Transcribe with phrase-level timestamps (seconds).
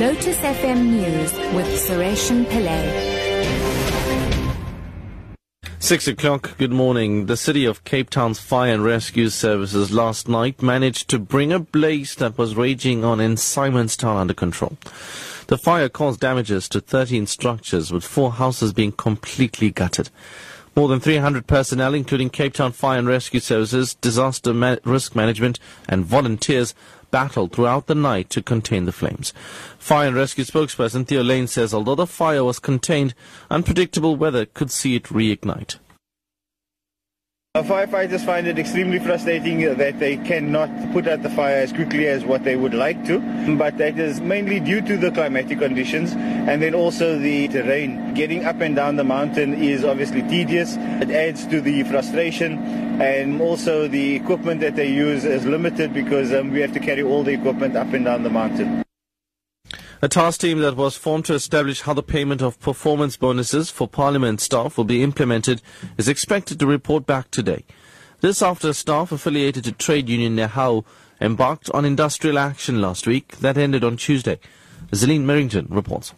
[0.00, 2.88] Lotus FM News with Sureshan Pillay.
[5.78, 7.26] Six o'clock, good morning.
[7.26, 11.58] The city of Cape Town's fire and rescue services last night managed to bring a
[11.58, 14.78] blaze that was raging on in Simonstown under control.
[15.48, 20.08] The fire caused damages to 13 structures, with four houses being completely gutted.
[20.76, 25.58] More than 300 personnel, including Cape Town Fire and Rescue Services, Disaster Ma- Risk Management,
[25.88, 26.74] and volunteers,
[27.10, 29.32] battled throughout the night to contain the flames.
[29.78, 33.14] Fire and Rescue spokesperson Theo Layne says although the fire was contained,
[33.50, 35.76] unpredictable weather could see it reignite.
[37.56, 42.06] Our firefighters find it extremely frustrating that they cannot put out the fire as quickly
[42.06, 43.18] as what they would like to,
[43.58, 48.14] but that is mainly due to the climatic conditions and then also the terrain.
[48.14, 50.76] Getting up and down the mountain is obviously tedious.
[50.76, 52.56] It adds to the frustration
[53.02, 57.02] and also the equipment that they use is limited because um, we have to carry
[57.02, 58.84] all the equipment up and down the mountain.
[60.02, 63.86] A task team that was formed to establish how the payment of performance bonuses for
[63.86, 65.60] Parliament staff will be implemented
[65.98, 67.66] is expected to report back today.
[68.22, 70.86] This after staff affiliated to trade union NEHAWU
[71.20, 74.38] embarked on industrial action last week that ended on Tuesday.
[74.90, 76.14] Zeline Merrington reports.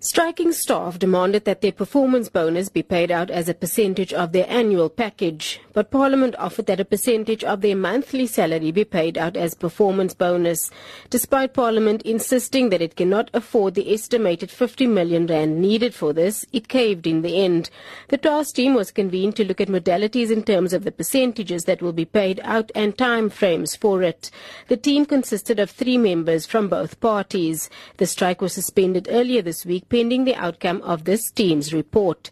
[0.00, 4.48] Striking staff demanded that their performance bonus be paid out as a percentage of their
[4.48, 9.36] annual package, but Parliament offered that a percentage of their monthly salary be paid out
[9.36, 10.70] as performance bonus.
[11.10, 16.46] Despite Parliament insisting that it cannot afford the estimated 50 million rand needed for this,
[16.52, 17.68] it caved in the end.
[18.06, 21.82] The task team was convened to look at modalities in terms of the percentages that
[21.82, 24.30] will be paid out and time frames for it.
[24.68, 27.68] The team consisted of three members from both parties.
[27.96, 32.30] The strike was suspended earlier this week pending the outcome of this team's report.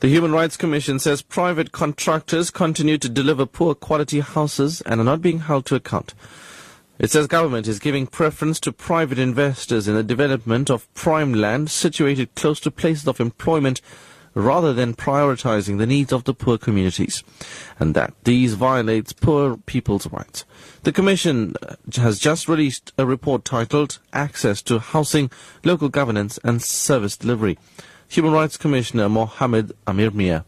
[0.00, 5.04] The Human Rights Commission says private contractors continue to deliver poor quality houses and are
[5.04, 6.14] not being held to account.
[6.98, 11.70] It says government is giving preference to private investors in the development of prime land
[11.70, 13.80] situated close to places of employment
[14.34, 17.22] rather than prioritizing the needs of the poor communities,
[17.78, 20.44] and that these violates poor people's rights.
[20.82, 25.30] The Commission uh, has just released a report titled Access to Housing,
[25.64, 27.58] Local Governance and Service Delivery.
[28.08, 30.44] Human Rights Commissioner Mohammed Ameermia.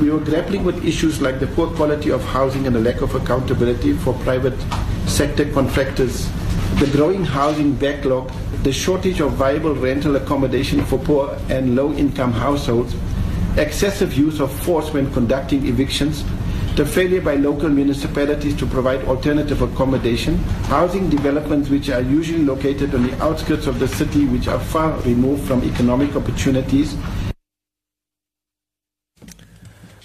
[0.00, 3.14] We were grappling with issues like the poor quality of housing and the lack of
[3.14, 4.58] accountability for private
[5.06, 6.30] sector contractors,
[6.78, 8.30] the growing housing backlog,
[8.62, 12.94] the shortage of viable rental accommodation for poor and low income households,
[13.56, 16.24] excessive use of force when conducting evictions,
[16.76, 20.38] the failure by local municipalities to provide alternative accommodation,
[20.68, 24.98] housing developments which are usually located on the outskirts of the city which are far
[25.00, 26.96] removed from economic opportunities,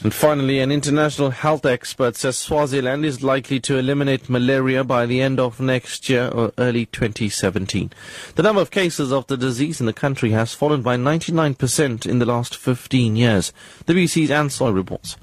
[0.07, 5.19] and finally, an international health expert says Swaziland is likely to eliminate malaria by the
[5.19, 7.91] end of next year or early 2017.
[8.35, 12.19] The number of cases of the disease in the country has fallen by 99% in
[12.19, 13.51] the last 15 years.
[13.85, 15.17] The BBC's Ansoy reports.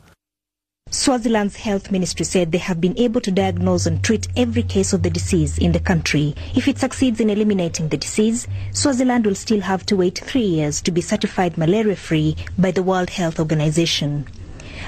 [0.91, 5.03] Swaziland's health ministry said they have been able to diagnose and treat every case of
[5.03, 6.35] the disease in the country.
[6.55, 10.83] If it succeeds in eliminating the disease, Swaziland will still have to wait three years
[10.83, 14.27] to be certified malaria-free by the World Health Organization.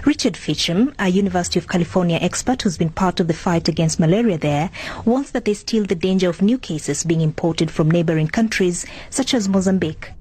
[0.04, 4.38] Richard Feachem, a University of California expert who's been part of the fight against malaria
[4.38, 4.70] there,
[5.04, 9.34] warns that there's still the danger of new cases being imported from neighboring countries such
[9.34, 10.12] as Mozambique.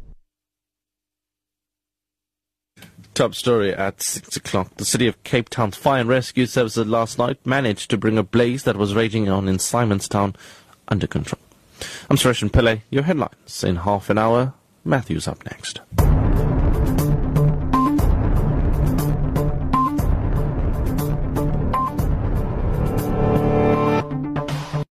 [3.13, 4.75] Top story at 6 o'clock.
[4.75, 8.23] The city of Cape Town's fire and rescue services last night managed to bring a
[8.23, 10.35] blaze that was raging on in Simonstown
[10.89, 11.39] under control.
[12.09, 12.81] I'm Suresh Pillay.
[12.89, 14.53] Your headlines in half an hour.
[14.83, 15.79] Matthew's up next.